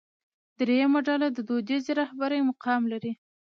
درېیمه 0.57 0.99
ډله 1.07 1.27
د 1.31 1.39
دودیزې 1.47 1.93
رهبرۍ 2.01 2.39
مقام 2.49 2.81
لري. 2.91 3.11